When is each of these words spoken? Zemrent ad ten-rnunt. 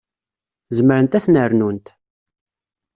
Zemrent 0.75 1.17
ad 1.17 1.23
ten-rnunt. 1.25 1.87